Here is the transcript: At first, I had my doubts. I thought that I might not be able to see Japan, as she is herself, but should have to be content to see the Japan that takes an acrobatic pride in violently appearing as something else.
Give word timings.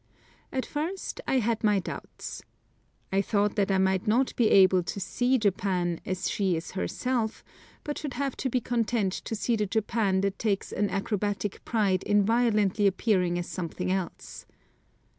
At 0.51 0.65
first, 0.65 1.21
I 1.27 1.37
had 1.37 1.63
my 1.63 1.77
doubts. 1.77 2.41
I 3.13 3.21
thought 3.21 3.55
that 3.55 3.69
I 3.69 3.77
might 3.77 4.07
not 4.07 4.35
be 4.35 4.49
able 4.49 4.81
to 4.81 4.99
see 4.99 5.37
Japan, 5.37 5.99
as 6.07 6.27
she 6.27 6.55
is 6.55 6.71
herself, 6.71 7.43
but 7.83 7.99
should 7.99 8.15
have 8.15 8.35
to 8.37 8.49
be 8.49 8.61
content 8.61 9.13
to 9.13 9.35
see 9.35 9.55
the 9.55 9.67
Japan 9.67 10.21
that 10.21 10.39
takes 10.39 10.71
an 10.71 10.89
acrobatic 10.89 11.63
pride 11.65 12.01
in 12.01 12.23
violently 12.25 12.87
appearing 12.87 13.37
as 13.37 13.47
something 13.47 13.91
else. 13.91 14.47